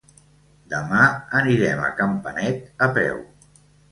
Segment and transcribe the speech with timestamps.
[0.71, 1.01] Demà
[1.41, 3.21] anirem a Campanet a peu.